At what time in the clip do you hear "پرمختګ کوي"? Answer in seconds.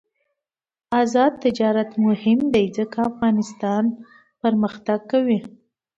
4.41-5.39